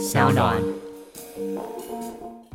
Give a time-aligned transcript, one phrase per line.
[0.00, 0.56] 小暖。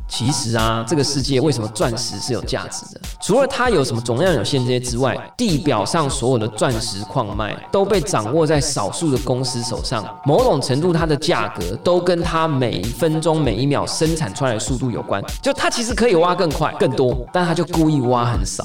[0.08, 3.00] 其实啊，这个世界为什么钻石是有价值的？
[3.22, 10.04] 除了它有什么总量有限这些之外，地表上所有的钻石矿脉都被掌握在少数的公司手上。
[10.24, 15.22] 某种程度，它的价格都跟它每一分钟、每一秒生产出来的速度有关。
[15.40, 18.64] 就它其实可以挖更快、更多，但它就故意挖很少。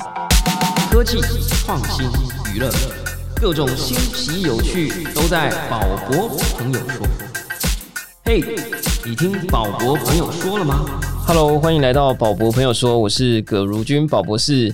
[0.90, 1.20] 科技、
[1.66, 2.08] 创新、
[2.54, 2.72] 娱乐，
[3.36, 7.31] 各种新奇有趣都在宝博朋友说。
[8.24, 8.40] 嘿，
[9.04, 10.86] 你听宝博朋友说了吗
[11.26, 14.74] ？Hello，欢迎来到宝博朋友说，我是葛如君，宝博士。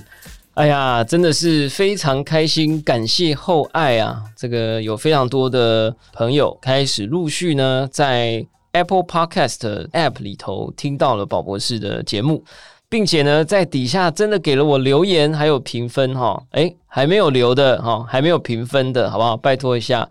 [0.54, 4.22] 哎呀，真的是非常开心，感谢厚爱啊！
[4.36, 12.44] 这个有非常多的朋友开始陆续呢，在 Apple Podcast App 里头听到了宝博士的节目，
[12.88, 16.42] 并且呢，在底下真的给了我留言，还有评分哈。
[16.50, 19.36] 哎，还没有留的哈，还没有评分的好不好？
[19.36, 20.08] 拜托一下。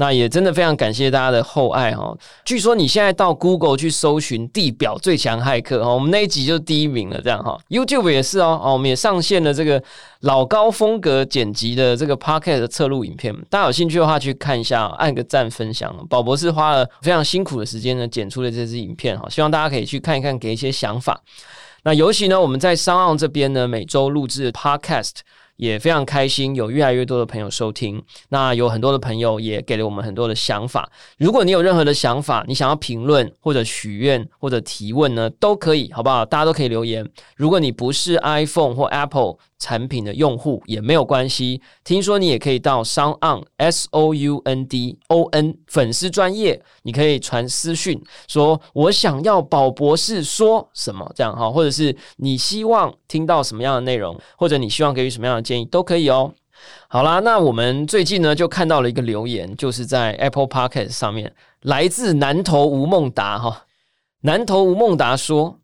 [0.00, 2.16] 那也真的非常感谢大家的厚爱哈。
[2.44, 7.58] 据说你现在到 Google 去搜寻地表最强骇客哈，我们那一集就第一名了，这样哈。
[7.68, 9.82] YouTube 也是哦，哦，我们也上线了这个
[10.20, 15.92] 老高风格剪辑的这个 Podcast 的侧录影片，大家有兴趣的话去看一下，按个赞分享。
[16.08, 21.20] 宝博士花了非常辛苦的时间呢，剪出了这支影片哈，希望大家可以去看一看，给一些想法。
[21.82, 25.14] 那尤其呢，我们在商岸这边呢，每周录制 Podcast。
[25.58, 28.02] 也非常开心，有越来越多的朋友收听。
[28.30, 30.90] 那有很多的朋友也给了我们很多的想法。
[31.18, 36.24] 如果你有任何的想法，你想要评论或者许愿或者提问呢，都可以，好不好？
[36.24, 37.06] 大家都可以留言。
[37.36, 39.36] 如果你不是 iPhone 或 Apple。
[39.58, 41.60] 产品的用户也没有关系。
[41.84, 56.32] 听说你也可以到 son On S O U N D O N 粉丝专业，你可以传私讯说：“我想要宝博士说什么这样哈，或者是你希望听到什么样的内容，或者你希望给予什么样的建议都可以哦。”
[56.88, 63.64] 好啦，那我们最近呢就看到了一个留言，就是在 Apple p o c k e t 上面，来自南投吴孟达哈。
[64.22, 65.58] 南投吴孟达说：“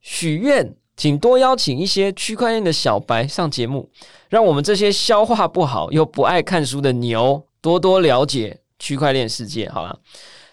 [0.00, 3.90] 许愿。”请多邀请一些区块链的小白上节目，
[4.28, 9.68] 让我们这些消化不好又不爱看书的牛多多了解区块链世界。
[9.68, 9.98] 好了，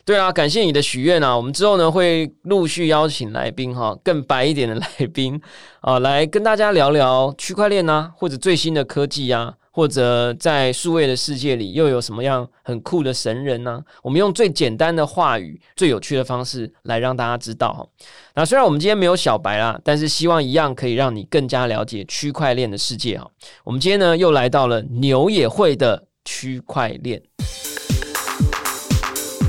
[0.03, 1.37] 对啊，感谢你的许愿啊！
[1.37, 5.39] 我们之后呢会陆续邀请来宾哈，更白一点的来宾
[5.81, 9.53] 啊，来跟大家聊聊区块链啊，或者最新的科技啊。
[9.71, 13.81] 或者在数位的世界里，又有什么样很酷的神人呢？
[14.03, 17.87] 我们用最简单的话语、最有趣的方式来让大家知道哈。
[18.35, 23.25] 那虽然我们今天没有小白啦，但是希望一样可以让你更加了解区块链的世界哈。
[23.63, 27.21] 我们今天呢又来到了牛也会的区块链。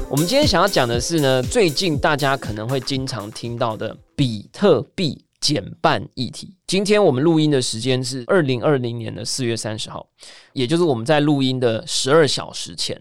[0.08, 5.24] 我们今天想要讲的是呢，最近大家可能会经常听到的比特币。
[5.42, 6.56] 减半议题。
[6.66, 10.08] 今天我们录音的时间是二零二零年的四月三十号，
[10.54, 12.98] 也就是我们在录音的十二小时前，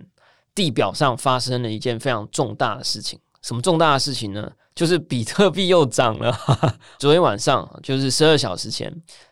[0.54, 3.20] 地表上发生了一件非常重大的事情。
[3.42, 4.52] 什么重大的事情呢？
[4.74, 6.36] 就是比特币又涨了。
[6.98, 8.92] 昨天晚上，就是十二小时前，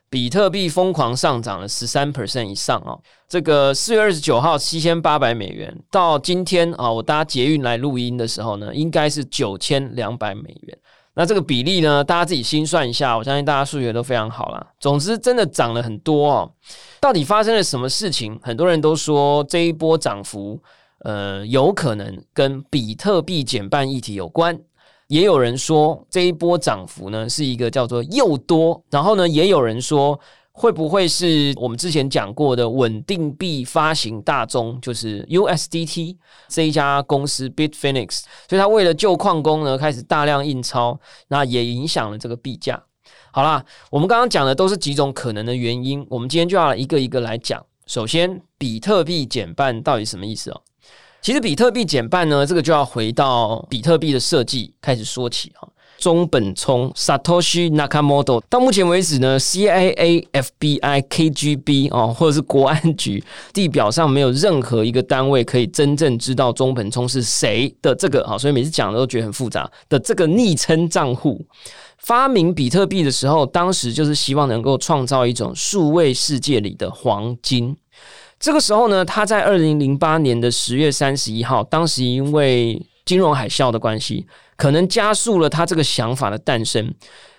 [0.10, 2.98] 比特币疯狂上涨了十三 percent 以上啊！
[3.28, 10.78] 这个四月二十九号七千八百美元，到今天啊，我搭捷运来录音的时候呢，应该是九千两百美元。
[11.16, 12.04] 那这个比例呢？
[12.04, 13.18] 大家自己心算一下。
[13.18, 14.68] 我相信大家数学都非常好啦。
[14.80, 16.52] 总之，真的涨了很多哦。
[17.02, 18.40] 到底发生了什么事情？
[18.42, 20.62] 很多人都说这一波涨幅，
[21.00, 24.58] 呃，有可能跟比特币减半议题有关。
[25.08, 28.82] 也有人说这一波涨幅呢，是一个叫做又多。
[28.90, 30.20] 然后呢，也有人说。
[30.60, 36.18] 会不会是我们之前讲过的稳定币发行大宗，就是 USDT
[36.50, 38.24] 这一家公司 Bitfinex？
[38.50, 41.00] 所以他为了救矿工呢，开始大量印钞，
[41.30, 42.84] 那也影响了这个币价。
[43.32, 47.66] 好啦，我们刚刚讲的都是几种可能的原因，我们今天就要一个一个来讲。
[47.86, 50.62] 首先，比特币减半到底什么意思哦？
[51.22, 55.70] 其实比特币减半呢，这个就要回到比特币的设计开始说起哈。
[56.00, 63.24] 中本聪 Satoshi Nakamoto 到目前为止呢，CIA、FBI、KGB 哦，或者是国安局
[63.54, 71.46] 地表上没有任何一个单位可以真正知道中本聪是谁的这个啊，所以每次讲的都觉得很复杂的这个昵称账户。
[71.98, 77.76] 发明比特币的时候，当时就是希望能够创造一种数位世界里的黄金。
[78.40, 84.26] 这个时候呢，他在二零零八年的十月三十一号，当时因为金融海啸的关系。
[84.60, 86.94] 可能加速了他这个想法的诞生。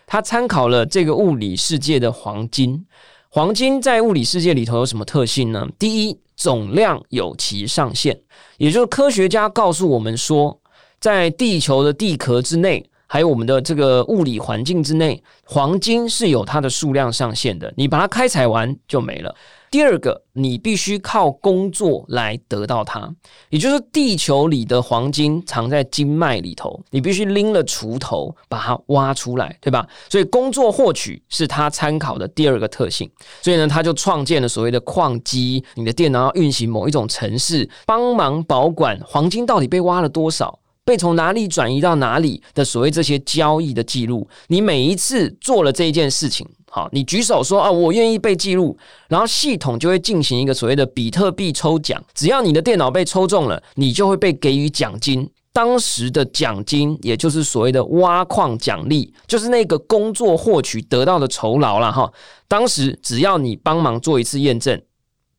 [0.06, 2.87] 他参考了这个物理世界的黄金。
[3.28, 5.69] 黄金在物理世界里头有什么特性呢？
[5.78, 8.19] 第一，总量有其上限，
[8.56, 10.58] 也就是科学家告诉我们说，
[10.99, 17.72] 在地球的地壳之内，还有我们的这个物理环境之内，黄金是有它的数量上限的。
[17.76, 19.32] 你把它开采完就没了。
[19.70, 23.08] 第二个，你必须靠工作来得到它，
[23.50, 29.87] 也就是地球里的黄金藏在经脉里头，你必须拎了锄头把它挖出来，对吧？
[30.08, 33.08] 所以工作获取是他参考的第二个特性。
[33.43, 40.58] 所以呢，他就创建了所谓的矿机，你的电脑要运行某一种程式，帮忙保管黄金到底被挖了多少。
[40.82, 48.78] 被从哪里转移到哪里的所谓这些交易的记录，你每一次做了这件事情，好，你举手说啊，我愿意被记录，
[49.08, 55.28] 然后系统就会进行一个所谓的比特币抽奖，只要你的电脑被抽中了，你就会被给予奖金。
[55.52, 62.12] 当时的奖金，也就是所谓的挖矿奖励，就是那个工作获取得到的酬劳了哈。
[62.46, 64.81] 当时只要你帮忙做一次验证，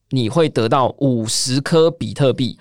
[0.10, 2.60] 你会得到五十颗比特币。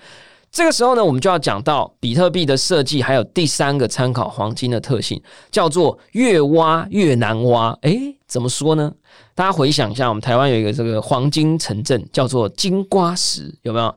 [0.51, 7.71] 这个时候呢，我们就要讲到比特币的设计，还有第三个参考黄金的特性，叫做越挖越难挖。
[7.83, 8.91] 诶，怎么说呢？
[9.33, 13.95] 大家回想一下，我们台湾有一个这个黄金城镇，叫做金瓜石，有没有？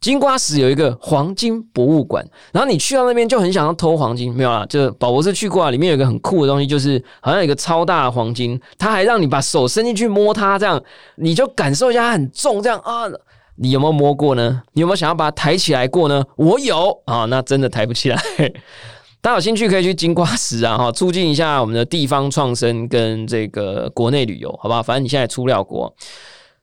[0.00, 10.82] 金瓜石有一个黄金博物馆，然后你去到那边就很想要偷黄金，没有啦，就宝博士去过啊，里面有一个很酷的东西，就是好像有一个超大的黄金，他还让你把手伸进去摸它，这样
[11.14, 13.04] 你就感受一下它很重，这样啊。
[13.56, 14.62] 你有没有摸过呢？
[14.72, 16.24] 你有没有想要把它抬起来过呢？
[16.36, 18.20] 我有啊，那真的抬不起来。
[19.20, 24.82] 大家有兴趣可以去金瓜石啊，哈，促进一下我们的地方创生跟这个国内旅游，好不好？
[24.82, 25.94] 反正你现在出不了国，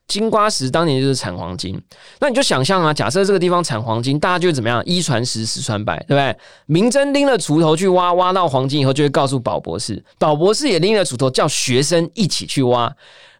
[0.06, 1.80] 金瓜石当年就是产黄金，
[2.18, 4.84] 那你就想象啊，假设这个地方产黄金，大家就怎么样？
[4.84, 6.36] 一传十，十传百，对不对？
[6.66, 12.94] 明真拎了锄头去挖，挖到黄金以后，就会告诉宝博士，宝博士也拎了锄头，叫学生一起去挖。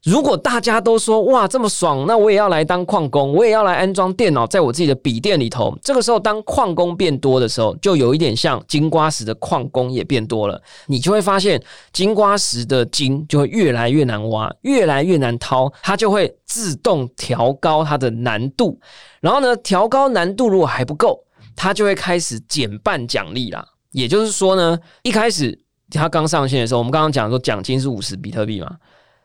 [0.05, 5.76] 如果大家都说哇这么爽，那我也要来当矿工，我也要来安装电脑在我自己的笔电里头。
[5.82, 11.62] 这个时候，当矿工变多的时候，就有一点像金瓜石的矿工也变多了，你就会发现
[11.93, 18.81] 金瓜石的金就会越来越难挖，越来越难掏，它就会自动调高它的难度。
[19.20, 21.23] 然后呢，调高难度如果还不够，
[21.55, 23.62] 它就会开始减半奖励啦。
[23.91, 25.61] 也就是说呢，一开始
[25.91, 28.76] 它刚上线的时候，我们刚刚讲说奖金是五十比特币嘛。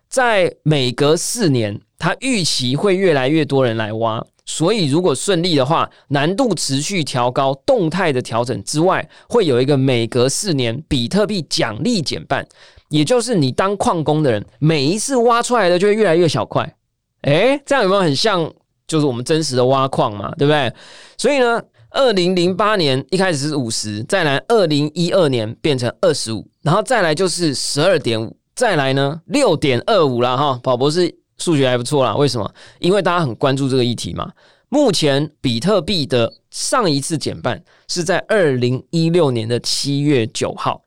[0.09, 12.47] 在每隔四年，它预期会越来越多人来挖，所以如果顺利的话，难度持续调高、动态的调整之外，会有一个每隔四年比特币奖励减半，
[12.89, 16.75] 也就是你当矿工的人，每一次挖出来的就会越来越小块。
[17.23, 18.49] 诶，这样有没有很像
[18.87, 20.31] 就是我们真实的挖矿嘛？
[20.37, 20.71] 对不对？
[21.17, 28.37] 所以呢，二零零八年一开始是五十，再来二零一二年变成二十五，然后再来就是十二点五。
[28.55, 32.15] 再来呢，六点二五了哈，宝博士数学还不错啦。
[32.15, 32.49] 为什么？
[32.79, 34.31] 因为大家很关注这个议题嘛。
[34.69, 40.81] 目前比特币的上一次减半是在二零一六年的七月九号，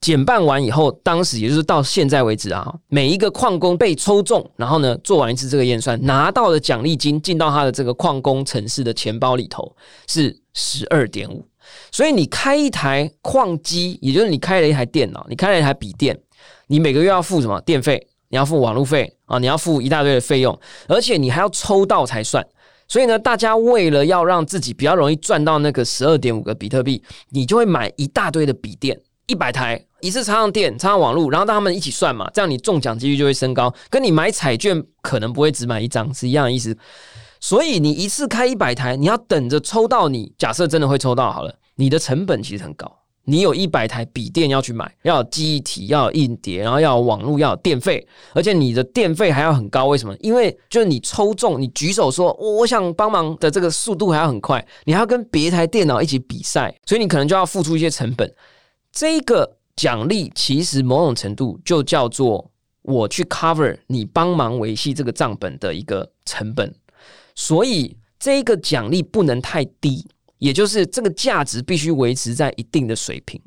[0.00, 9.72] 减半完以后，当时也就是到现在为止啊，每一个矿工被抽中，然后呢做完一次这个验算，拿到的奖励金进到他的这个矿工城市的钱包里头
[10.08, 11.46] 是十二点五。
[11.92, 16.18] 所以你开一台矿机，也就是你开了一台电脑，你开了一台笔电。
[16.66, 18.06] 你每个月要付什么电费？
[18.30, 19.38] 你要付网路费啊！
[19.38, 22.46] 你要付一大堆的费用，而且你还要抽到才算。
[22.86, 33.74] 所以呢，大家为了要让自己比较容易赚到那个十二点五个比特币，你就会买一大堆的笔电，一百台，一次插上电，插上网络，然后让他们一起算嘛，这样你中奖几率就会升高。
[33.88, 36.76] 跟你买彩券可能不会只买一张是一样的意思。
[37.40, 40.34] 所以你一次开一百台，你要等着抽到你。
[40.36, 42.97] 假设真的会抽到好了，你的成本其实很高。
[43.30, 49.84] 你有一百台笔电要去买，要有记忆体，要有硬碟，然后要有网络，要有电费，而且你的电费还要很高。
[49.84, 50.16] 为什么？
[50.20, 58.34] 因为就是你抽中，你举手说我想帮忙的这个速度还要很快，你还要跟别台电脑一起比赛，所以你可能就要付出一些成本。
[58.90, 66.74] 这个奖励其实某种程度就叫做我去 cover 你帮忙维系这个账本的一个成本，
[67.34, 70.06] 所以这个奖励不能太低。
[70.38, 73.40] 也就是这个价值必须维持在一定的水平。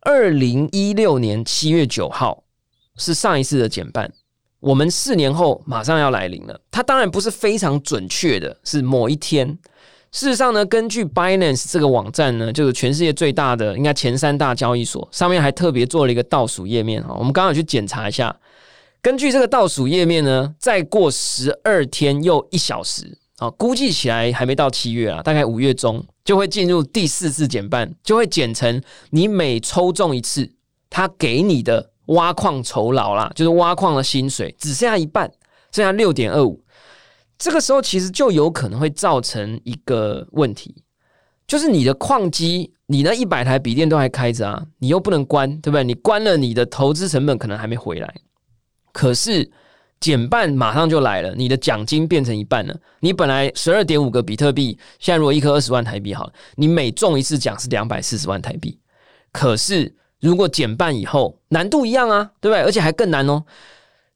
[0.00, 2.44] 二零一六年七月九号
[2.96, 4.10] 是上一次的减半，
[4.60, 6.60] 我们四年后马上要来临了。
[6.70, 9.58] 它当然不是非常准确的，是某一天。
[10.12, 17.14] 事实上呢，根据 Binance 这个网站呢，就是全世界最大的，应该前三大交易所，上面还特别做了一个倒数页面哈。
[17.16, 18.34] 我们刚刚去检查一下，
[19.00, 23.16] 根据这个倒数页面呢，再过十二天又一小时。
[23.40, 30.52] 啊，估计起来还没到七月啊，大概五月中就会进入第四次减半，就会减成你每抽中一次，
[30.90, 35.32] 他给你的挖矿酬劳啦，就是挖矿的薪水，只剩下一半，
[35.72, 36.62] 剩下六点二五。
[37.38, 40.84] 这个时候其实就有可能会造成一个问题，
[41.46, 45.82] 就是你的矿机，你那一百台笔电都还开着啊，你又不能关，对不对？
[45.82, 48.14] 你关了，你的投资成本可能还没回来。
[48.92, 49.50] 可是
[50.00, 52.74] 减半马上就来了，你的奖金变成一半了。
[53.00, 58.78] 你本来十二点五个比特币，现在如果一颗二十万台币好了，你每中一次奖是两百四十万台币。
[59.30, 62.62] 可是如果减半以后，难度一样啊，对不对？
[62.62, 63.44] 而且还更难哦。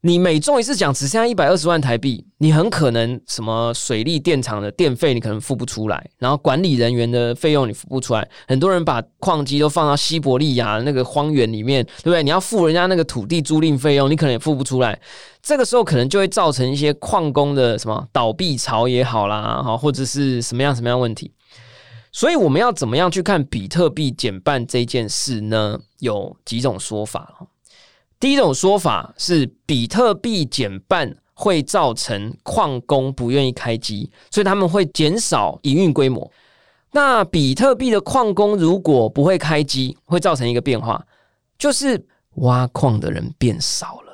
[0.07, 8.29] 你每中一次奖只剩下一百二十万台币，你很可能什么水利电厂的电费你可能付不出来，然后管理人员的费用你付不出来。
[8.47, 12.23] 很多人把矿机都放到西伯利亚那个荒原里面，对不对？
[12.23, 15.01] 你要付人家那个土地租赁费用，你可能也付不出来。
[15.43, 21.33] 这个时候可能就会造成一些矿工的什么倒闭潮也好啦，哈，或者是什么样什么样问题。
[22.13, 25.79] 所以我们要怎么样去看比特币减半这件事呢？
[26.01, 27.49] 有几种说法
[28.21, 36.31] 第一种说法是，比特币减半会造成矿工不愿意开机，所以他们会减少营运规模。
[36.93, 41.05] 那比特币的矿工如果不会开机，会造成一个变化，
[41.59, 42.07] 就是
[42.37, 44.13] 挖矿的人变少了。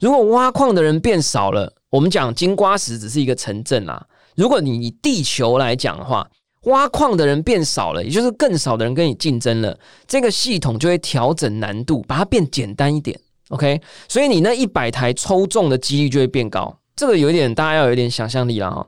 [0.00, 4.04] 如果挖矿的人变少了，我们讲金瓜石只是一个城镇啦。
[4.34, 6.28] 如果你以地球来讲的话，
[6.64, 13.18] 挖矿的人变少了，也就是更少的人跟你竞争了，这个系统就会调整难度，把它变简单一点。
[13.48, 16.78] OK，所以你那一百台抽中的几率就会变高。
[16.94, 18.86] 这个有点，大家要有点想象力了哈。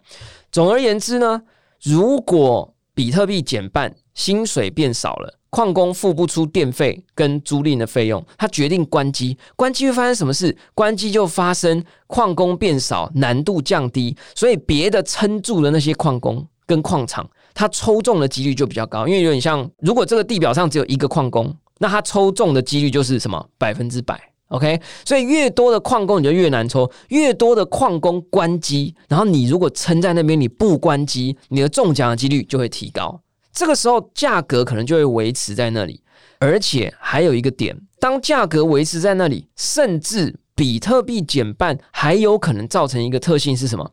[0.53, 1.43] 总而言之呢，
[1.83, 9.37] 如果比特币减半，薪水变少了，矿工付不出电费跟租赁的费用，他决定关机。
[9.57, 10.57] 关机会发生什么事？
[10.75, 17.29] 关机就发生矿工变少，难度降低，所以别的撑住的那些矿工跟矿场。
[17.55, 24.81] 他抽中的几率就比较高，因为有点像，如果这个地表上只有一个矿工，那他抽中的几率就是什么百分之百，OK？
[25.05, 33.21] 所以越多的矿工你就越难抽，越多的矿工关机，然后你如果撑在那边你不关机，你的中奖的几率就会提高，
[33.53, 36.03] 这个时候价格可能就会维持在那里，
[36.41, 43.91] 而且还有一个点，当价格维持在那里，甚至比特币减半，还有可能造成一个特性是什么？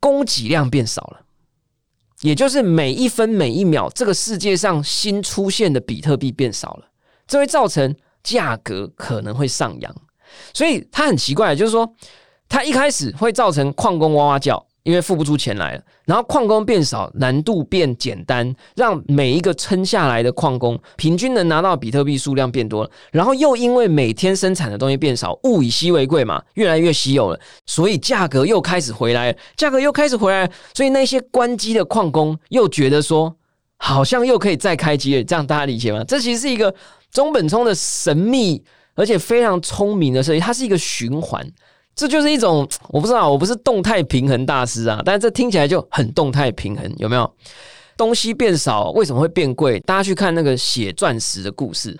[0.00, 1.20] 供给量变少了。
[2.22, 6.86] 也就是每一分每一秒，这个世界上新出现的比特币变少了，
[7.26, 9.94] 这会造成价格可能会上扬。
[10.52, 11.90] 所以它很奇怪，就是说，
[12.48, 14.67] 它一开始会造成矿工哇哇叫。
[14.88, 22.90] 因为付不出钱来了，然后矿工变少，难度变简单，让每一个撑下来的矿工平均能拿到比特币数量变多了。
[23.12, 33.36] 然后又因为每天生产的东西变少，物以稀为贵嘛，越来越稀有了，所以价格又开始回来，价格又开始回来，所以那些关机的矿工又觉得说，
[33.76, 35.22] 好像又可以再开机了。
[35.22, 36.02] 这样大家理解吗？
[36.08, 36.74] 这其实是一个
[37.12, 38.64] 中本聪的神秘
[38.94, 41.46] 而且非常聪明的设计，它是一个循环。
[41.98, 47.34] 这就是一种 我不知道，我不是动态平衡大师啊，但是这听起来就很动态平衡，有没有？
[47.96, 49.80] 东西变少，为什么会变贵？
[49.80, 51.98] 大家去看那个写钻石的故事，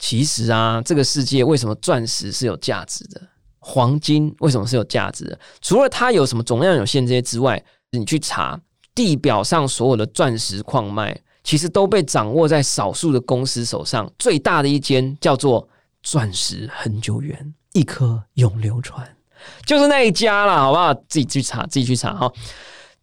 [0.00, 3.22] 其实啊，这个世界为什么钻石是有价值的？
[3.60, 5.38] 黄金为什么是有价值的？
[5.62, 7.62] 除了它有什么总量有限这些之外，
[7.92, 8.60] 你去查
[8.96, 14.12] 地表上所有的钻石矿脉，其实都被掌握在少数的公司手上。
[14.18, 15.68] 最大的一间叫做
[16.02, 19.15] 钻石恒久远，一颗永流传。
[19.64, 20.94] 就是那一家啦，好不好？
[20.94, 22.32] 自己去查，自己去查哈。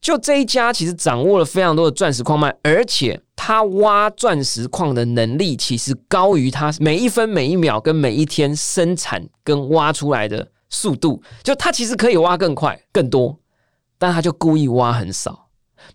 [0.02, 11.24] 就这一家，其实掌握了非常多的钻石矿脉，而且他挖钻石矿的能力，其实高于他每一分每一秒跟每一天生产跟挖出来的速度。
[11.42, 13.40] 就他其实可以挖更快、更多，
[13.98, 15.43] 但他就故意挖很少。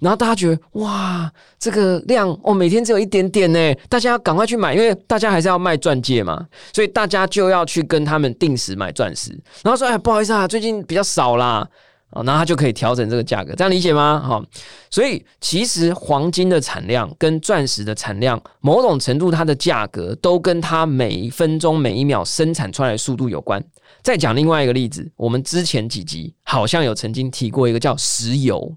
[0.01, 9.31] 然后大家觉得哇，这个量哦，每天只有一点点呢，大家要赶快去买，因为大家还是要卖钻戒嘛，所以大家就要去跟他们定时买钻石。
[9.63, 11.69] 然后说，哎，不好意思啊，最近比较少啦，
[12.11, 14.23] 哦，然后他就可以调整这个价格，这样理解吗？
[14.25, 14.45] 好，
[14.89, 23.63] 所以其实黄金的产量跟钻石的产量，某种程度它的价格都跟它每一分钟每一秒生产出来的速度有关。
[24.01, 28.73] 再讲另外一个例子，我们之前几集好像有曾经提过一个叫石油。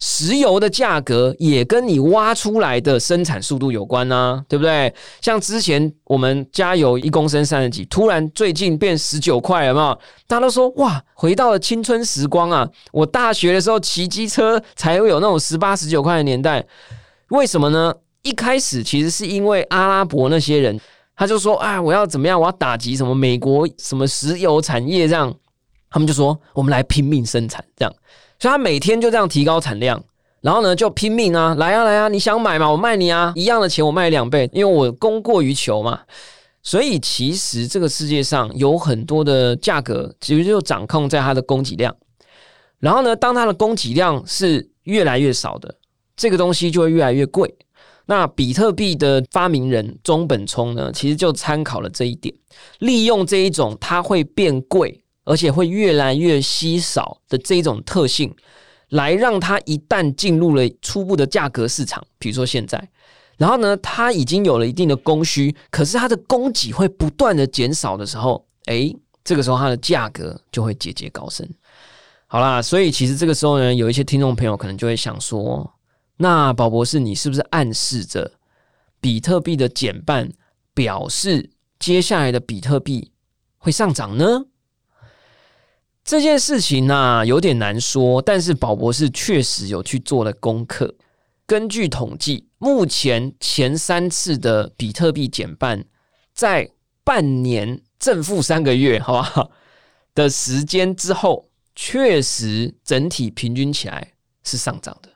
[0.00, 4.94] 石油的价格也跟你挖出来的生产速度有关呢，对不对？
[5.20, 9.98] 像之前我们加油一公升三十几，突然最近变十九块了嘛？
[10.28, 12.68] 大家都说哇，回到了青春时光啊！
[12.92, 16.64] 我大学的时候骑机车才会有那种十八十九块的年代，
[17.30, 17.92] 为什么呢？
[18.22, 20.78] 一开始其实是因为阿拉伯那些人，
[21.16, 22.40] 他就说啊，我要怎么样？
[22.40, 25.34] 我要打击什么美国什么石油产业这样，
[25.90, 27.92] 他们就说我们来拼命生产这样。
[28.38, 30.02] 所以他每天就这样提高产量，
[30.40, 32.70] 然后呢就拼命啊，来啊来啊，你想买吗？
[32.70, 36.00] 我卖你啊，一样的钱我卖两倍，因为我供过于求嘛。
[36.62, 41.96] 所以其实这个世界上有很多的价格，其实就掌控在它的供给量。
[42.78, 45.74] 然后呢，当它的供给量是越来越少的，
[46.16, 47.52] 这个东西就会越来越贵。
[48.06, 52.34] 那比特币的发明人中本聪呢，其实就参考了这一点，
[52.78, 55.02] 利用这一种它会变贵。
[55.28, 58.34] 而且会越来越稀少的这种特性，
[58.88, 62.88] 来让它一旦进入了初步的价格市场，比如说现在，
[63.36, 71.46] 然后呢，它已经有了一定的供需，可是它的供给会不断的减少的时候，诶，这个时候它的价格就会节节高升。
[72.26, 75.70] 好啦，所以其实这个时候呢，有一些听众朋友可能就会想说，
[76.16, 78.32] 那宝博士，你是不是暗示着
[78.98, 80.32] 比特币的减半
[80.72, 83.12] 表示接下来的比特币
[83.58, 84.46] 会上涨呢？
[86.08, 90.94] 这件事情呢有点难说，但是宝博士确实有去做了功课。
[91.44, 95.84] 根据统计，目前前三次的比特币减半，
[96.32, 96.70] 在
[97.04, 99.50] 半年正负三个月，好不好？
[100.14, 101.44] 的时间之后。
[101.80, 105.10] 确实，整体平均起来是上涨的，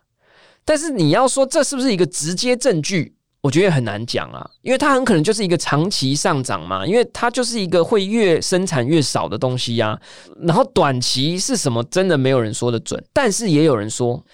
[0.65, 10.01] 但是你要说这是不是一个直接证据，我觉得很难讲啊，因为它很可能就是一个长期上涨嘛，因为它就是一个会越生产越少的东西呀。
[10.41, 14.25] 然后短期是什么，真的没有人说的准，但是也有人说，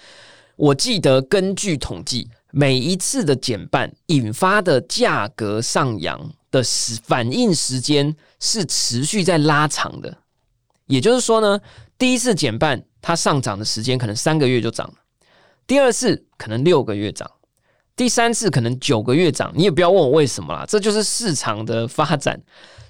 [0.56, 10.18] 我记得根据统计，每一次的减半引发的价格上扬的时反应时间是持续在拉长的，
[10.86, 11.58] 也就是说呢。
[11.96, 14.94] 第一次减半，它上涨的时间可能三个月就涨了；
[15.66, 17.26] 第二次可能六个月涨；
[17.98, 19.52] 第三次可能九个月涨。
[19.54, 22.40] 你也不要问我为什么啦，这就是市场的发展。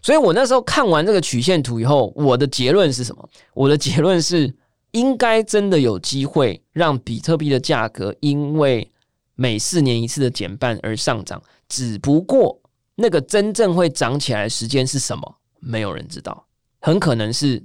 [0.02, 3.28] 所以我那时候看完这个曲线图以后，我的结论是什么？
[3.54, 4.54] 我的结论是，
[4.92, 8.88] 应该真的有机会让比特币的价格因为
[9.34, 11.42] 每四年一次的减半而上涨。
[11.68, 12.60] 只不过
[12.94, 15.34] 那个真正会涨起来时间是什么？
[15.58, 16.46] 没有人知道，
[16.80, 17.64] 很可能是。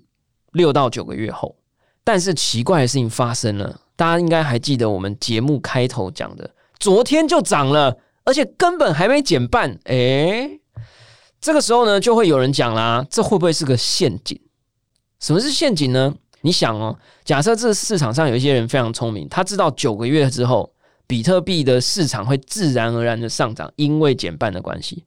[0.54, 1.56] 六到九个月后，
[2.04, 6.48] 但是奇怪的事情发生了，大家应该还记得我们节目开头讲的，
[6.84, 9.80] 昨天就涨了，而且根本还没减半。
[9.86, 10.60] 诶，
[11.40, 14.38] 这个时候呢，就会有人讲啦，这会不会是个陷阱？
[15.22, 16.14] 什么是陷阱呢？
[16.42, 20.74] 你想哦，假设这市场上有一些人非常聪明，他知道九个月之后，
[21.08, 25.06] 比特币的市场会自然而然的上涨，因为减半的关系。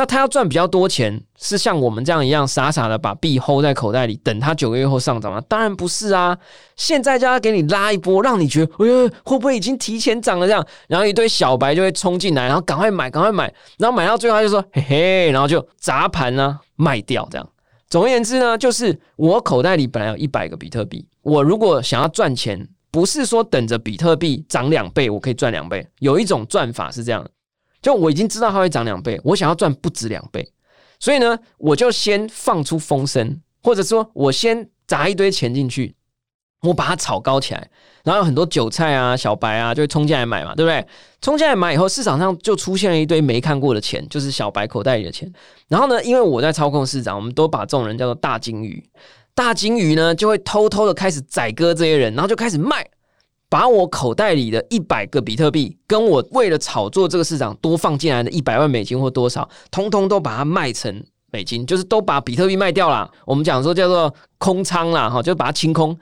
[0.00, 5.38] 那他要赚比较多钱，是像我们这样一样傻傻的把币 hold 在口袋里，等它九个月后上涨吗？
[5.46, 6.38] 当然不是啊！
[6.74, 10.46] 现在叫他给你拉一波，让你觉得，哎呦，会不会已经提前涨了？
[10.46, 17.28] 这样，然后一堆小白就会冲进来，然后赶快买，赶快买，然后买到最后他就说，嘿嘿，然后就砸盘呢，卖掉。
[17.30, 17.46] 这样，
[17.90, 25.86] 总而言之呢，就是我口袋里本来有一百个比特币，我如果想要赚钱，不是说等着比特币涨两倍，我可以赚两倍。
[25.98, 27.22] 有一种赚法是这样。
[27.82, 30.52] 就我已经知道它会涨两倍，我想要赚不止两倍，
[30.98, 35.94] 所以呢，我就先放出风声，或者说我先砸一堆钱进去，
[36.62, 37.70] 我把它炒高起来，
[38.04, 40.86] 然后有很多韭菜啊、小白啊就会冲进来买嘛，对不对？
[41.22, 45.32] 冲进来买以后，市场上就出现了一堆没看过的钱，就是小白口袋里的钱。
[45.68, 48.82] 然后呢，因为我在操控市场，我们都把这种人叫做大金鱼，
[49.34, 52.86] 大金鱼呢就会偷偷的开始宰割这些人，然后就开始卖。
[53.50, 63.10] 把我口袋里的一百个比特币，跟我为了炒作这个市场多放进来的一百万美金或多少，通通都把它卖成美金，就是都把比特币卖掉了。
[63.26, 65.98] 我们讲说叫做空仓啦，哈，就把它清空。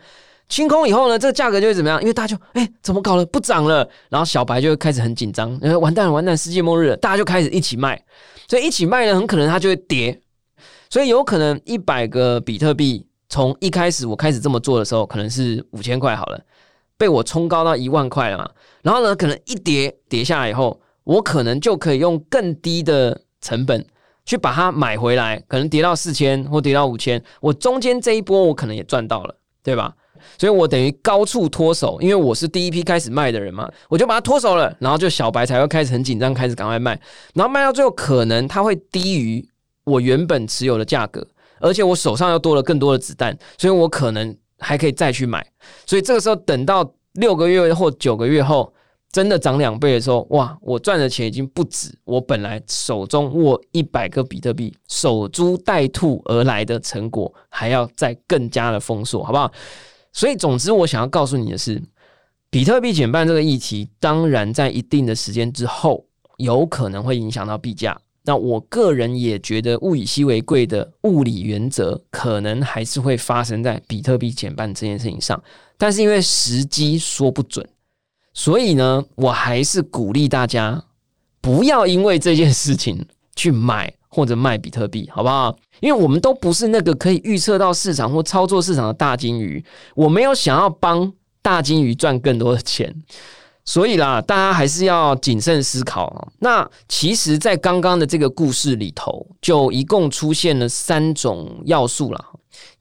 [0.46, 2.00] 清空以后呢，这个价格就会怎么样？
[2.00, 3.24] 因为大家就哎，怎么搞了？
[3.26, 3.88] 不涨了。
[4.10, 6.96] 然后小白就会开始很紧张，因为完蛋，完蛋，世界末日了。
[6.98, 8.02] 大家就开始一起卖，
[8.46, 10.20] 所以一起卖呢，很可能它就会跌。
[10.90, 16.40] 所以有可能一百个比特币从一开始我开始这么做的时候，可能是五千块好了。
[16.98, 18.50] 被我冲高到一万块了嘛？
[18.82, 23.86] 然后呢，可能一跌跌下来以后，我可能就可以用更低的成本
[24.26, 29.94] 去把它买回来，可能跌到四千或跌到五千，我中间这一波我可能也赚到了，对吧？
[30.36, 37.00] 所以我等于高处脱手，因为我是第一批开始卖的人嘛，我就把它脱手了，然后就小白才会开始很紧张，开始赶快卖，
[37.32, 39.48] 然后卖到最后可能它会低于
[39.84, 41.24] 我原本持有的价格，
[41.60, 44.36] 而且我手上又多了更多的子弹，所以我可能。
[44.58, 45.46] 还可以再去买，
[45.86, 48.72] 所以这个时候等到六个月或九个月后，
[49.12, 59.50] 真的涨两倍的时候，哇，我赚的钱已经不止我本来手中握一百个比特币守株待兔而来的成果，还要再更加的丰硕，好不好？
[60.12, 61.80] 所以总之，我想要告诉你的是，
[62.50, 66.04] 比特币减半这个议题，当然在一定的时间之后，
[66.38, 68.00] 有可能会影响到币价。
[68.28, 75.42] 那我个人也觉得物以稀为贵的物理原则，可能还是会发生在比特币减半这件事情上。
[75.78, 77.66] 但是因为时机说不准，
[78.34, 80.84] 所以呢，我还是鼓励大家
[81.40, 83.02] 不要因为这件事情
[83.34, 85.56] 去买或者卖比特币，好不好？
[85.80, 89.64] 因为我们都不是那个可以预测到市场或操作市场的大金鱼，
[89.94, 91.10] 我没有想要帮
[91.40, 92.94] 大金鱼赚更多的钱。
[93.68, 96.26] 所以啦，大家还是要谨慎思考。
[96.38, 102.24] 那其实，在刚刚的这个故事里头，就一共出现了三种要素了。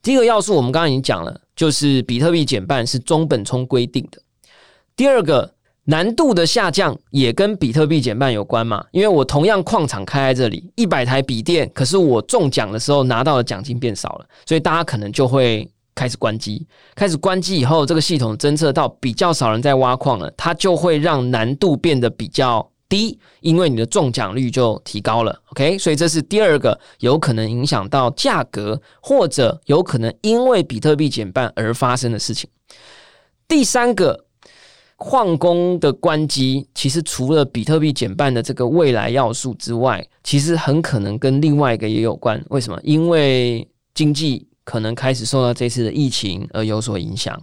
[0.00, 4.18] 第一个要素我们刚刚已经讲了，就是比特币减半是中本聪规定的。
[4.96, 5.52] 第二个
[5.84, 8.82] 难度的下降也跟比特币减半有关嘛？
[8.90, 16.64] 因为我同样矿场开在这里，一百台笔电，可是我中奖的时候拿到的奖金变少了，所以大家可能就会开始关机。
[16.94, 25.36] 开始关机以后，这个系统侦测到比较少人在挖矿了，它就会让难度变得比较低，因为你的中奖率就提高了。
[25.50, 32.48] OK，所以这是第二个有可能影响到价格，或者有可能因为比特币减半而发生的事情。
[33.48, 34.24] 第三个。
[35.00, 42.44] 矿工的关机，其实除了比特币减半的这个未来要素之外，其实很可能跟另外一个也有关。
[42.48, 42.80] 为什么？
[42.82, 47.34] 因为经济可能开始受到这次的疫情而有所影响。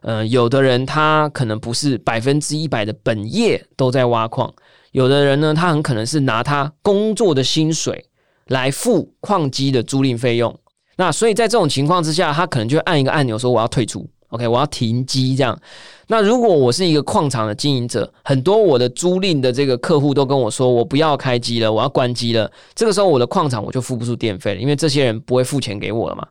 [0.00, 4.50] 呃，有的人他可能不是百分之一百的本业都在挖矿，
[4.92, 8.06] 有的人呢，他很可能是拿他工作的薪水
[8.46, 10.58] 来付矿机的租赁费用。
[10.96, 15.58] 那所以在这种情况之下，他可能就按一个按钮说：“我要退出。” OK，我要停机这样。
[16.06, 22.50] 那如果我是一个矿场的经营者，很多我的租赁的这个客户都跟我说，我不要开机了，我要关机了。
[22.74, 26.24] 这个时候我的矿场我就付不出电费了，因为这些人不会付钱给我了嘛。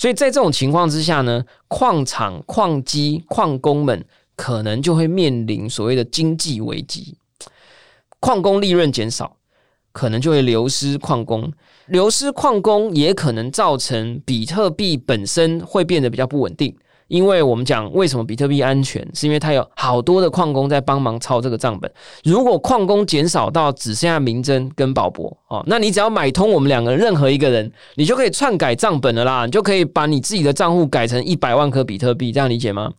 [0.00, 4.02] 所以在这种情况之下呢，矿场、矿机、矿工们
[4.34, 7.18] 可能就会面临所谓的经济危机，
[8.18, 9.36] 矿工利润减少，
[9.92, 11.52] 可能就会流失矿工，
[11.84, 16.74] 流失矿工也可能造成比特币本身会变得比较不稳定。
[17.10, 21.92] 因为我们讲为什么比特币安全，是因为它有好多的矿工在帮忙抄这个账本。
[22.22, 32.92] 如果矿工减少到只剩下明真跟宝博哦，那你只要买通我们两个任何一个人，你就可以篡改账本了啦，你就可以把你自己的账户改成一百万颗比特币，这样理解吗？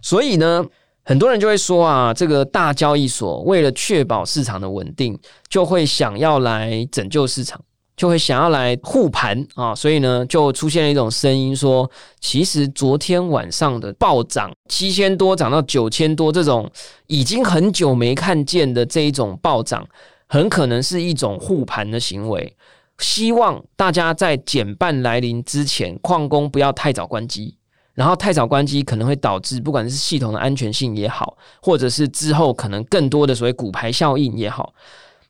[0.00, 0.64] 所以呢，
[1.04, 5.18] 很多人就会说啊，这个大交易所为了确保市场的稳定，
[5.50, 7.60] 就会想要来拯救市场。
[7.94, 11.88] 就会想要来护盘啊，所以呢，就出现了一种声音说，
[12.20, 16.68] 其实昨天晚上的暴涨七千多涨到九千多，这种
[17.06, 19.86] 已经很久没看见的这一种暴涨，
[20.26, 22.56] 很可能是一种护盘的行为，
[22.98, 27.56] 希望大家在减半来临之前，矿工不要太早关机，
[27.92, 34.72] 然后太早关机可能会导致不管是系统的安全性也好，或者是之后可能更多的所谓股牌效应也好。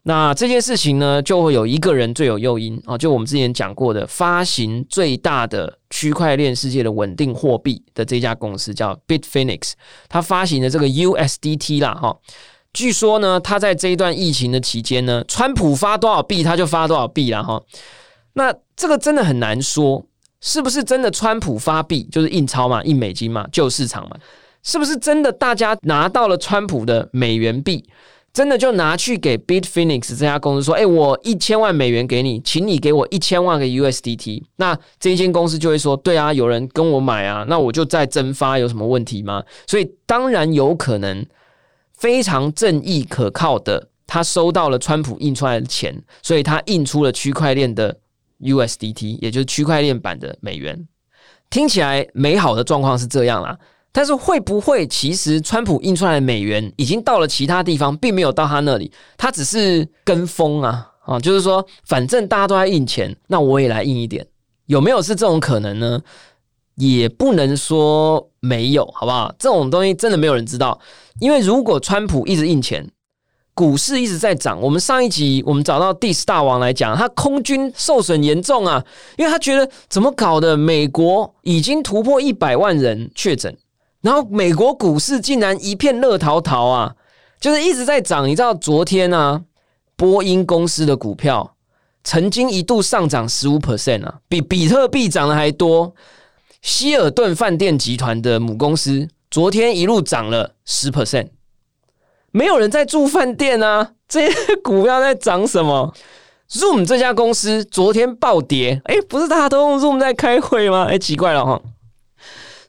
[0.05, 9.75] 那这件事情呢，就会有一个人最有诱因啊，就我们之前讲过的，发行最大的区块链世界的稳定货币的这家公司叫 Bitfinex，
[10.09, 12.19] 它发行的这个 USDT 啦，哈，
[12.73, 17.63] 据说呢，它在这一段疫情的期间呢，川普发多少币，它就发多少币了哈。
[18.33, 20.05] 那这个真的很难说，
[20.41, 24.17] 是不是真的川普发币就是印钞嘛，印美金嘛，救市场嘛？
[24.65, 27.89] 是不是真的大家拿到了川普的美元币？
[28.33, 41.27] 真的就拿去给 Bitfinex 这家公司说：“哎，我一千万美元给你，请你给我一千万个 USDT。”那这间公司就会说：“对啊，有人跟我买啊，那我就再增发，有什么问题吗？”所以当然有可能
[41.93, 47.99] 非常正义可靠的，他收到了川普印出来的钱，所以他印出了区块链的
[48.41, 50.89] USDT，也就是区块链版的美元。
[51.51, 53.59] 听起来美好的状况是这样啦。
[53.93, 64.27] 但是会不会其实川普印出来的美元已经到了其他地方，并没有到他那里，他只是跟风啊啊，就是说反正大家都在印钱，那我也来印一点，
[64.67, 66.01] 有没有是这种可能呢？
[66.77, 69.33] 也不能说没有，好不好？
[69.39, 70.81] 这种东西真的没有人知道，
[71.21, 72.91] 因为如果川普一直印钱，
[73.53, 78.83] 股市一直在涨，我们上一集我们找到第四大王来讲，他空军受损严重啊，
[79.19, 83.55] 因为他觉得怎么搞的，美国已经突破一百万人确诊。
[84.03, 86.95] 然后美国股市竟然一片热淘淘啊，
[87.41, 88.29] 就是一直在涨。
[88.29, 89.43] 你知道昨天呢，
[89.97, 91.55] 波音公司的股票
[92.05, 95.95] 曾经一度上涨十五 percent 啊，比比特币涨的还多。
[96.61, 101.29] 希尔顿饭店集团的母公司昨天一路涨了十 percent，
[102.31, 105.93] 没有人在住饭店啊，这些股票在涨什么
[106.51, 110.87] ？Zoom 这家公司昨天暴跌，哎，不是大家都用 Zoom 在开会吗？
[110.89, 111.61] 哎，奇怪了哈。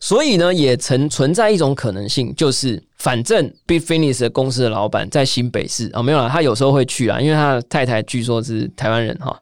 [0.03, 9.41] 所以呢，也曾存在一种可能性，就是反正 Bitfinex 公司的老板在新北市啊，没有了，他有时候会去啊，因为他的太太据说是台湾人哈，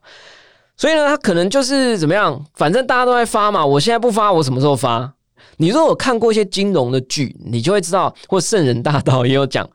[0.76, 5.12] 所以呢，他可能就是怎么样，反正大家都在发嘛，我现在不发，我什么时候发？
[5.56, 9.68] 你如果看过一些金融的剧，你就会知道，或圣人大道也有讲，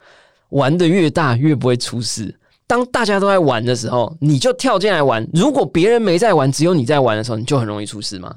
[0.52, 2.34] 玩的越大越不会出事。
[2.66, 8.34] 当大家都在玩的时候，你就跳进来玩，如果别人没在玩，只有你在玩的时候，你就很容易出事嘛。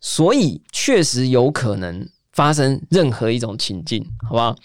[0.00, 4.56] 所以确实有可能发生任何一种情境，好不好？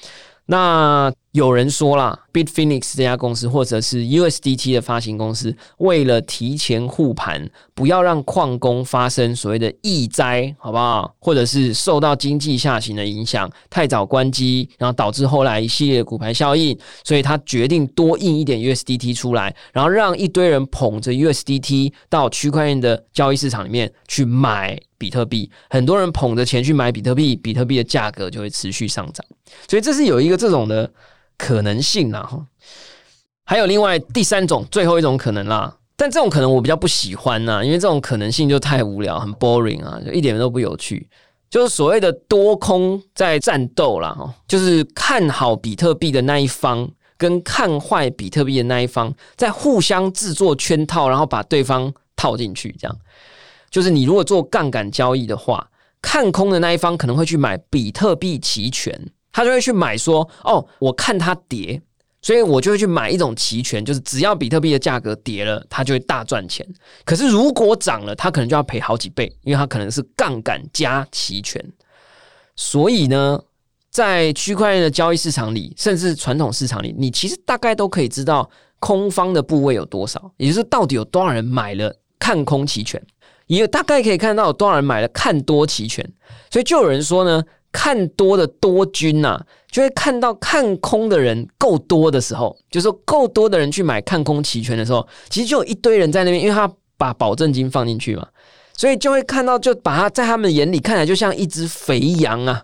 [0.46, 11.14] 那有人说啦，Bitfinex 这家公司或者是 USDT 的发行公司，为了提前护盘，不要让矿工发生所谓的疫灾，好不好？
[11.20, 29.26] 或者是受到经济下行的影响，太早关机，然后导致后来一系列股牌效应，所以他决定多印一点 USDT 出来，然后让一堆人捧着 USDT 到区块链的交易市场里面去买比特币，很多人捧着钱去买比特币，比特币的价格就会持续上涨，
[29.68, 30.90] 所以这是有一个这种的。
[31.38, 32.46] 可能性啦，哈，
[33.44, 35.78] 还有另外第三种，最后一种可能啦。
[35.98, 41.08] 但这种可能我比较不喜欢呐，因为这种可能性就太无聊，很 boring 啊，就一点都不有趣。
[41.50, 52.76] 就是所谓的多空在战斗啦，哈，就是看好比特币的那一方跟看坏比特币的那一方在互相制作圈套，然后把对方套进去。
[52.78, 52.98] 这样，
[53.70, 55.70] 就是你如果做杠杆交易的话，
[56.02, 59.10] 看空的那一方可能会去买比特币期权。
[59.36, 61.82] 他就会去买，说哦，我看它跌，
[62.22, 66.66] 所以我就会去买一种期权，就是只要比特币的价格跌了，它就会大赚钱。
[67.04, 71.62] 可是如果涨了，它可能就要赔好几倍，因为它可能是杠杆加期权。
[72.56, 73.38] 所以呢，
[73.92, 83.06] 在区块链的交易市场里，甚至传统市场里，你其实大概都可以知道空方的部位有多少，也就是到底有多少人买了看空期权，
[83.48, 86.10] 也大概可以看到有多少人买了看多期权。
[86.50, 87.44] 所以就有人说呢。
[87.78, 89.38] 看多的多军呐，
[89.70, 98.26] 就会看到看空的人够多的时候，就说够多的人去买看空期权的时候，其实就有一堆人在那边，因为他把保证金放进去嘛，
[98.78, 102.64] 所以就会看到，就把他在他们眼里看来就像一只肥羊啊。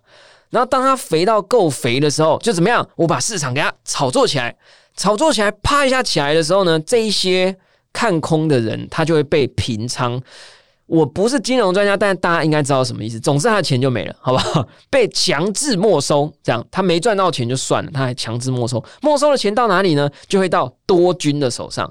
[0.50, 2.88] 然后当他肥到够肥的时候，就怎么样？
[2.96, 4.56] 我把市场给他炒作起来，
[4.96, 7.58] 炒作起来，啪一下起来的时候呢，这一些
[7.92, 10.22] 看空的人他就会被平仓。
[10.92, 13.18] 我不是金融专家，但大家应该知道什么意思。
[13.18, 14.68] 总之，他的钱就没了，好不好？
[14.90, 18.84] 被强制没收，这样他没赚到钱就算了，他还强制没收。
[19.02, 20.10] 没收的钱到哪里呢？
[20.28, 21.90] 就会到多军的手上。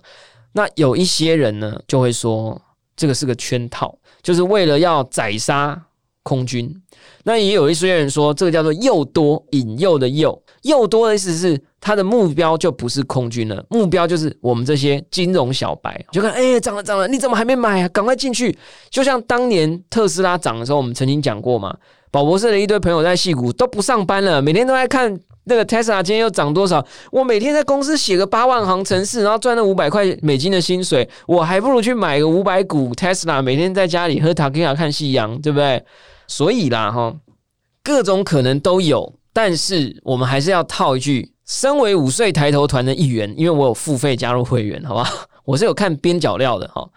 [0.53, 2.61] 那有一些人呢，就会说
[2.95, 5.83] 这个是个圈套，就是为了要宰杀
[6.23, 6.71] 空军。
[7.25, 11.61] 那也有一些人说，这个叫做诱多，引诱的诱，诱多的意思是。
[11.83, 17.89] 他的目标就不是空军了，目标就是我们这些金融小白，就看，哎，涨了涨了，你怎么还没买啊？
[17.89, 18.55] 赶快进去！
[18.91, 21.75] 就像当年特斯拉涨的时候，我们曾经讲过嘛。
[22.11, 26.85] 宝博士的一堆朋友在戏谷都不上班了，每天都在看那个特斯拉今天又涨多少。
[27.11, 35.83] 我每天在公司写个八万行程式，然后赚了五百块美金的薪水，我还不如去买个五百股特斯拉，每天在家里喝塔克亚看夕阳，对不对？
[36.31, 37.17] 所以啦，哈，
[37.83, 41.35] 各种可能都有，但是我们还是要套一句。
[41.45, 45.11] 身为五岁抬头团的一员，因为我有付费加入会员，好吧，
[45.45, 46.89] 我是有看边角料的哈。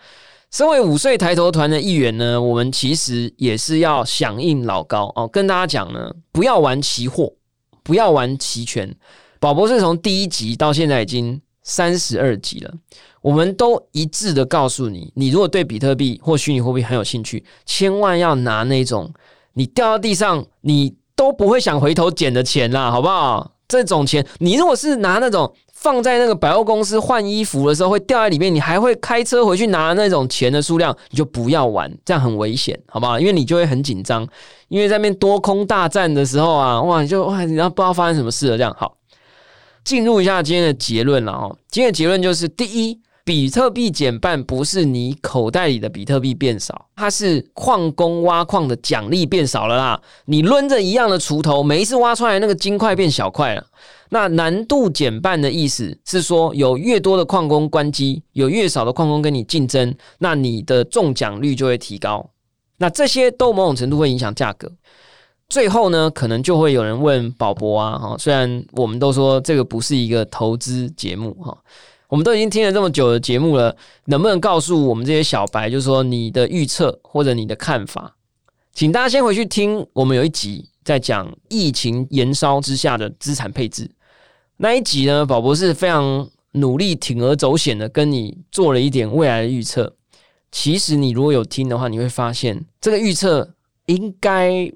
[0.52, 7.34] 身为五岁抬头团的一员呢，我们其实也是要响应老高哦，跟大家讲呢，不要玩期货，
[7.82, 8.96] 不要玩期权。
[9.40, 12.74] 宝博士从第一集到现在已经三十二集了，
[13.22, 19.12] 我们都一致的告诉你，你如果对比特币或虚拟货币很有兴趣，千万要拿那种
[19.54, 23.52] 你掉到地上你都不会想回头捡的钱啦，好不好？
[23.68, 33.20] 这种钱，你如果是拿那种放在那个百货公司换衣服的时候会掉在里面，你还会开车回去拿那种钱的数量，你就不要玩，这样很危险，好不好？
[33.20, 34.28] 因为你就会很紧张，
[34.68, 38.58] 因为在面多空大战的时候啊，哇，你就哇，你要不知道发生什么事了。
[38.58, 38.96] 这样好，
[39.84, 41.58] 进入一下今天的结论了哦。
[41.70, 50.02] 今天的结论就是：第一，比特币减半不是你口袋里的比特币变少，它是矿工挖矿的奖励变少了啦。
[50.26, 53.66] 你抡着一样的锄头，每一次挖出来那个金块变小块了。
[54.10, 62.30] 那难度减半的意思是说，有越多的矿工关机，有越少的矿工跟你竞争，那你的中奖率就会提高。
[62.78, 64.70] 那这些都某种程度会影响价格。
[65.54, 71.56] 最后呢，可能就会有人问宝博啊，哈，虽然我们都说这个不是一个投资节目，哈。
[72.08, 78.16] 我们都已经听了这么久的节目了，能不能告诉我们这些小白，就是说你的预测或者你的看法？
[78.74, 83.88] 请大家先回去听，我们有一集在讲疫情延烧之下的资产配置
[84.58, 89.94] 那一集呢，宝博是非常努力铤而走险的跟你做了一点未来的预测。
[90.52, 93.54] 其实你如果有听的话，你会发现这个预测
[93.86, 94.72] 应该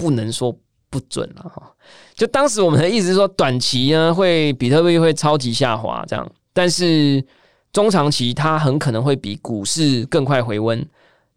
[0.00, 0.56] 不能说
[0.88, 1.70] 不准了哈。
[2.14, 6.26] 就当时我们的意思是说，短期呢会比特币会超级下滑这样。
[6.52, 7.24] 但是
[7.72, 10.84] 中长期它很可能会比股市更快回温。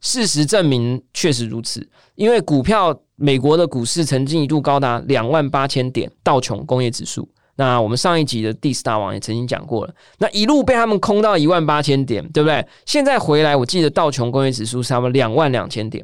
[0.01, 7.29] 事实证明确实如此，因为股票美国的股市曾经一度高达两万八千点道琼工业指数。
[7.55, 12.65] 那我们上一集的第四大王也曾经讲过了，那一路被他们空到一万八千点，对不对？
[12.85, 16.03] 现在回来，我记得道琼工业指数差不多两万两千点，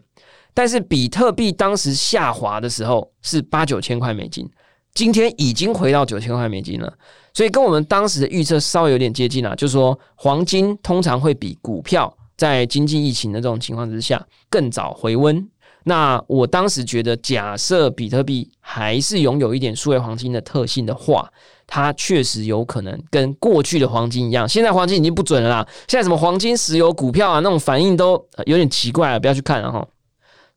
[0.59, 4.45] 但是比特币当时下滑的时候是八九千块美金，
[4.93, 6.93] 今天已经回到九千块美金了，
[7.33, 15.49] 所以跟我们当时的预测稍微有点接近了，就是说黄金通常会比股票在经济疫情的这种情况之下更早回温。
[15.85, 21.31] 那我当时觉得，假设比特币还是拥有一点数位黄金的特性的话，
[21.67, 24.47] 它确实有可能跟过去的黄金一样。
[24.47, 29.87] 现在黄金已经不准了啦，现在什么黄金、石油、股票啊，那种反应都有点奇怪了，不要去看了哈。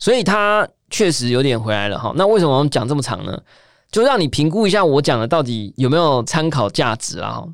[0.03, 2.13] 所以它确实有点回来了哈。
[2.17, 3.41] 那为什么我们讲这么长呢？
[3.93, 7.45] 就让你评估一下我讲的到底有没有参考价值啊？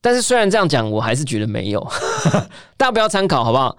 [0.00, 1.80] 但是虽然这样讲，我还是觉得没有，
[2.78, 3.76] 大家不要参考好不好？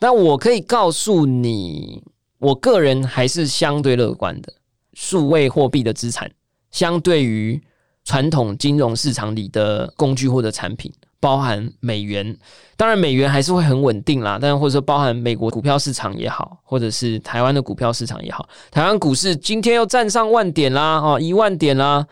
[0.00, 2.02] 但我可以告诉你。
[2.38, 4.52] 我个人还是相对乐观的，
[4.92, 6.28] 数位货币的资产
[6.72, 7.62] 相对于
[8.04, 10.92] 传统金融市场里的工具或者产品，
[11.24, 12.36] 包含美元，
[12.76, 14.38] 当然美元还是会很稳定啦。
[14.38, 22.06] 但是或者说包含美国股票市场也好，或者是台湾的股票市场也好，台湾股市今天又站上万点啦，哦，一万点啦。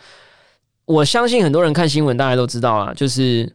[0.87, 3.55] 我相信很多人看新闻，大家都知道啊，就是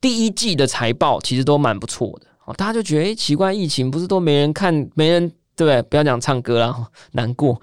[0.00, 5.32] 第一季的财报其实都蛮不错的哦，大家就觉得奇怪，疫情不是都没人看，没人。
[5.56, 5.80] 对不对？
[5.82, 7.62] 不要讲唱歌了，难过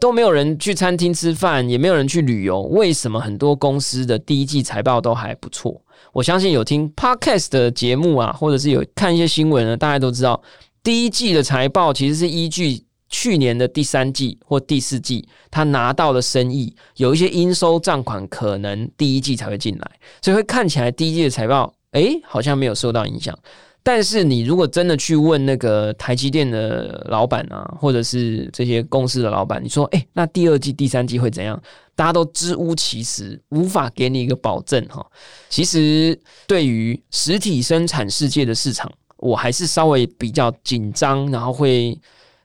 [0.00, 2.62] 都没有人去餐厅吃饭，也没有人去旅游。
[2.62, 5.80] 为什么很多公司的第一季财报都还不错？
[6.18, 10.42] 我相信有听 podcast 的节目啊，或者是有看一些新闻呢，大家都知道，
[10.82, 23.38] 第一季的财报其实是依据去年的第三季或第四季他拿到的生意，有一些应收账款可能第一季才会进来，所以会看起来第一季的财报，诶，好像没有受到影响。
[23.84, 31.62] 但是你如果真的去问那个台积电的老板啊，或者是这些公司的老板，你说，哎，那第二季、第三季会怎样？
[31.98, 35.04] 大家都支吾其实，无法给你一个保证哈。
[35.48, 41.98] 其实对于实体生产世界的市场，我还是稍微比较紧张，然后会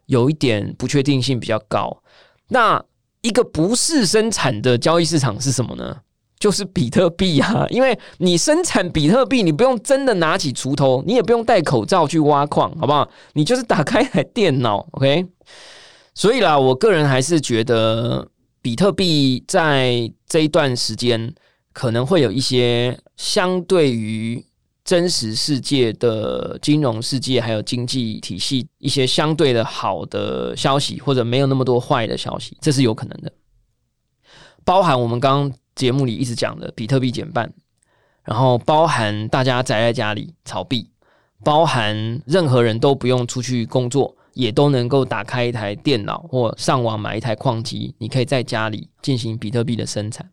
[0.07, 1.95] 有一点不确定性比较高。
[2.47, 2.83] 那
[3.21, 5.97] 一个不是生产的交易市场是什么呢？
[6.39, 13.07] 就是比特币啊，因为你生产比特币，你不用真的拿起锄头，你也不用戴口罩去挖矿，好不好？
[13.33, 15.27] 你就是打开台电脑，OK。
[16.15, 18.27] 所以啦，我个人还是觉得
[18.63, 21.31] 比特币在这一段时间
[21.71, 24.43] 可能会有一些相对于
[24.83, 33.31] 真实世界的金融世界还有经济体系一些相对的好的消息，或者没有那么多坏的消息，这是有可能的。
[34.65, 35.59] 包含我们刚刚。
[35.75, 37.51] 节目里一直讲的比特币减半，
[38.23, 40.87] 然后包含大家宅在家里炒币，
[41.43, 50.29] 包含任何人都不用出去工作，也都能够打开一台电脑或上网买一台矿机，你可以在家里进行比特币的生产。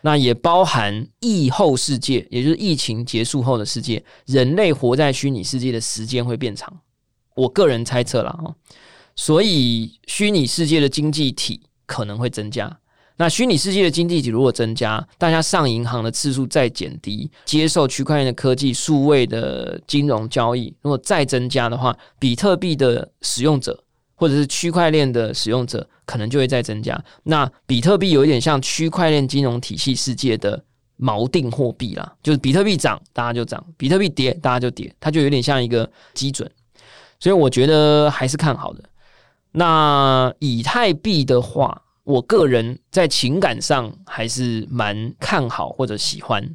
[0.00, 6.70] 那也包含疫后世界，也就是疫情结束后的世界，人类活在虚拟世界的时间会变长。
[7.34, 8.54] 我个人猜测了哈，
[9.16, 12.78] 所以虚拟世界的经济体可能会增加。
[13.16, 23.80] 那虚拟世界的经济体如果增加，大家上银行的次数再减低，接受区块链的科技、数位的金融交易，如果再增加的话，比特币的使用者
[24.16, 27.00] 或者是区块链的使用者可能就会再增加。
[27.22, 30.60] 那比特币有一点像区块链金融体系世界的
[30.98, 36.50] 锚定货币啦，就是比特币涨，大家就涨；比特币跌，大家就跌，它就有点像一个基准。
[37.20, 38.82] 所以我觉得还是看好的。
[39.52, 41.80] 那以太币的话。
[42.04, 46.54] 我个人在情感上还是蛮看好或者喜欢。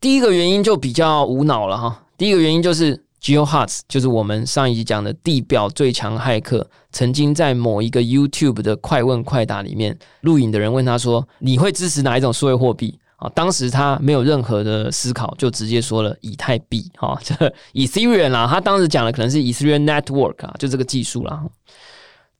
[0.00, 2.04] 第一个原因就比较无脑了哈。
[2.16, 16.88] 第一个原因就是 Geo Hearts，就是我们上一集讲的地表最强骇客，曾经在某一个 YouTube 的快问快答里面录影的人问他说：“你会支持哪一种数位货币？”啊，当时他没有任何的思考，就直接说了以太币。
[16.96, 17.34] 哈， 这
[17.74, 21.42] Ethereum 啊，他当时讲的可能是 Ethereum Network 啊，就这个技术啦。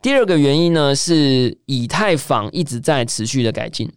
[0.00, 3.90] 第二个原因呢，是以太坊一直在持续的改进，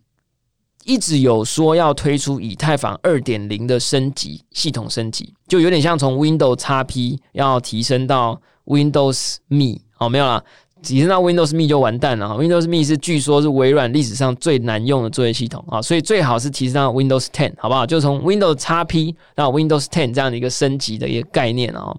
[0.83, 10.43] 一直有说要推出以太坊二点零的升级系统升级，就有点像从 Windows XP 要提升到 Windows Me 哦，没有啦，
[10.81, 12.29] 提升到 Windows Me 就完蛋了。
[12.29, 17.85] Windows Me 是据说是微软历史上最难用的作业系统啊，所以最好是提升到 Windows Ten 好不好？
[17.85, 21.95] 就从 Windows XP 到 Windows Ten 这样的一个升级的一个概念啊。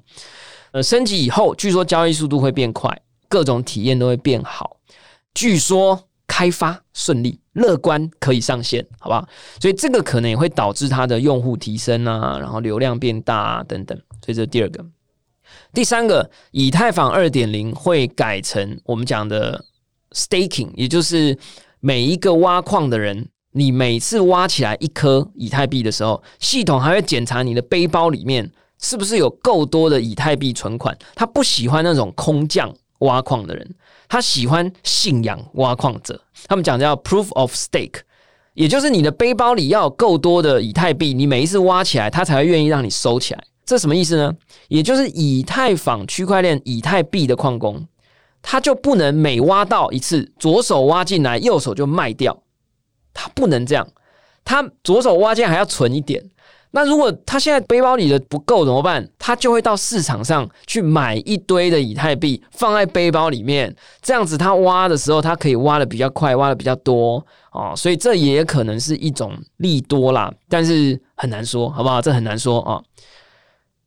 [0.72, 3.00] 呃，升级以后，据说交易速度会变快。
[3.32, 4.76] 各种体验都会变好，
[5.32, 9.26] 据说开发顺利，乐观可以上线，好不好？
[9.58, 13.96] 所以这个可能也会导致它的用户提升啊，然后流量变大啊等等。
[14.22, 14.84] 所以这是第二个，
[15.72, 19.64] 第三个，以太坊二点零会改成我们讲的
[20.10, 21.38] staking，也就是
[21.80, 32.74] 每一个挖矿的人，你每次挖起来一颗以太币的时候，系统还会检查你的背包里面是不是有够多的以太币存款，他不喜欢那种空降。
[33.02, 33.74] 挖矿的人，
[34.08, 36.20] 他喜欢信仰挖矿者。
[36.48, 38.00] 他们讲叫 proof of stake，
[38.54, 43.44] 也就是你的背包里要有够多的以太币，你每一次挖起来，他才会愿意让你收起来。
[43.64, 44.34] 这什么意思呢？
[44.68, 47.86] 也就是以太坊区块链以太币的矿工，
[48.42, 52.42] 他就不能每挖到一次，左手挖进来，右手就卖掉，
[53.14, 53.86] 他不能这样，
[54.44, 56.28] 他左手挖进来还要存一点。
[56.74, 59.06] 那如果他现在背包里的不够怎么办？
[59.18, 67.74] 他就会到市场上去买一堆的以太币，放在背包里面，这样子他挖的时候，他可以挖的比较快，挖的比较多哦。
[67.76, 72.00] 所以这也可能是一种利多啦，但是很难说，好不好？
[72.00, 72.82] 这很难说啊。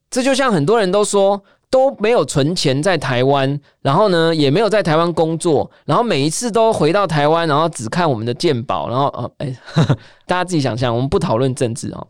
[0.08, 9.56] 这就像很多人都说都没有存钱在台湾，然后呢也没有在台湾工作，然后每一次都回到台湾，然后只看我们的鉴宝，然后呃，哎，
[10.24, 12.06] 大家自己想象，我们不讨论政治哦。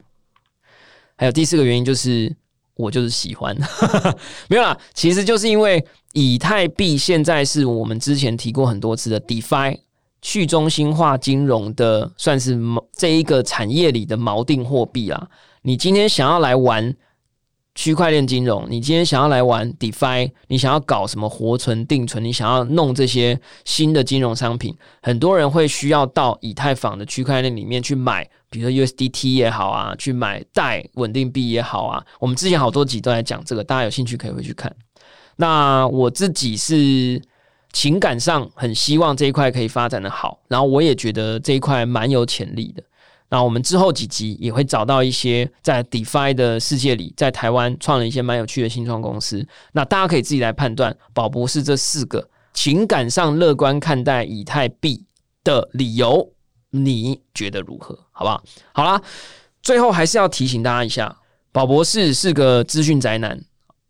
[1.17, 2.35] 还有第四个原因就是，
[2.77, 3.57] 我就是喜欢，
[4.49, 9.79] 没有啦，其实就是因为以太币现在是我们之前提过很多次的 DeFi
[10.23, 12.59] 去中心化金融的，算是
[12.97, 15.29] 这一个产业里的锚定货币啦。
[15.63, 16.95] 你今天想要来玩。
[17.79, 32.05] 区块链金融，你今天想要来玩 DeFi，你想要搞什么活存、定存，你想要弄这些新的金融商品，很多人会需要到以太坊的区块链里面去买，比如说 USDT 也好啊，去买代稳定币也好啊。
[32.21, 34.75] 我们之前好多集都在讲这个，大家有兴趣可以回去看。
[35.37, 37.21] 那我自己是
[37.73, 42.83] 情感上很希望这一块可以发展的好，然后我也觉得这一块蛮有潜力的。
[43.29, 49.45] 那我们之后几集也会找到一些在 DeFi 的世界里，在台湾创了一些蛮有趣的新创公司。
[49.73, 55.05] 那大家可以自己来判断，宝博士这四个情感上乐观看待以太币
[55.43, 56.33] 的理由，
[56.85, 57.99] 你觉得如何？
[58.13, 58.43] 好不好？
[58.73, 59.01] 好啦，
[59.63, 61.17] 最后还是要提醒大家一下，
[61.53, 63.41] 宝博士是个资讯宅男，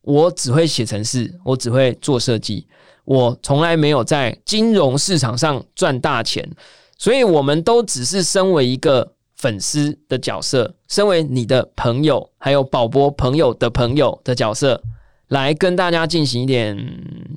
[0.02, 2.66] 我只会写程式，我只会做设计，
[3.04, 6.48] 我从来没有在金融市场上赚大钱，
[6.96, 9.12] 所以我们都只是身为一个。
[9.38, 14.82] 粉丝的角色，身为你的朋友，还有宝博朋友的朋友的角色，
[15.28, 16.74] 来跟大家进行一点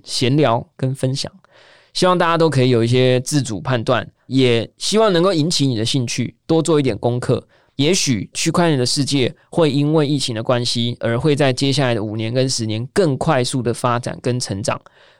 [0.06, 1.30] 闲聊跟分享，
[1.93, 7.47] 希望大家都可以有一些自主判断，也希望能够引起你的兴趣，多做一点功课。
[7.75, 14.79] 也许区块链的世界会因为疫情的关系，而会在接下来的五年跟十年更快速的发展跟成长。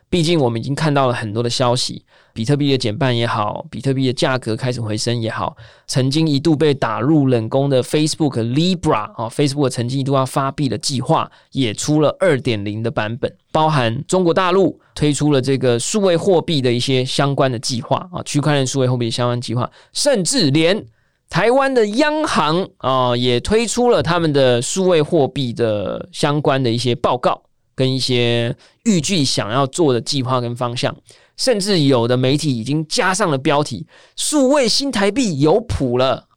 [0.10, 2.03] 毕竟我们已经看到了很多的消息，
[2.34, 5.55] 比特币的减半也好，比特币的价格开始回升也好，
[5.86, 20.84] 曾经一度被打入冷宫的 Facebook Libra 啊，Facebook 曾经一度要发币的计划也出了二点零的版本，包含中国大陆推出了这个数位货币的一些相关的计划啊，区块链数位货币相关计划，甚至连
[21.30, 27.43] 台湾的央行啊也推出了他们的数位货币的相关的一些报告。
[27.80, 28.54] 跟一些
[28.84, 30.94] 预计想要做的计划跟方向，
[31.38, 36.28] 甚至有的媒体已经加上了标题“数位新台币有谱了”。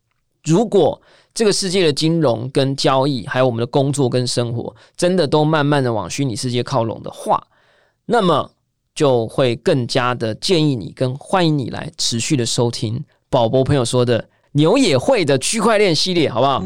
[0.46, 1.02] 如果
[1.34, 7.42] 这个世界的金融跟交易，还有我们的工作跟生活，真的都慢慢的往虚拟世界靠拢的话，
[8.06, 8.52] 那么
[8.94, 16.62] 就会更加的建议你跟欢迎你来持续的收听宝博朋友说的牛也会的区块链系列，好不好？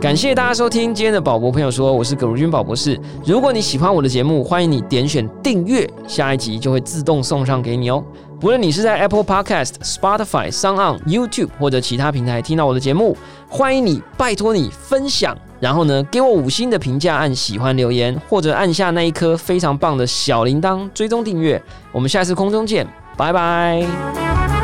[0.00, 2.98] 感谢大家收听今天的宝博朋友说，我是葛如君宝博士。
[3.26, 8.02] 如果你喜欢我的节目，欢迎你点选订阅，下一集就会自动送上给你哦。
[8.40, 13.16] 不论你是在 Apple Podcast、Spotify、s o n On、YouTube 或者其他平台听到我的节目，
[13.48, 21.60] 欢迎你，拜托你分享，然后呢给我五星的评价，按喜欢留言，或者按下那一颗非常棒的小铃铛追踪订阅。
[21.90, 22.86] 我们下次空中见，
[23.16, 24.57] 拜拜。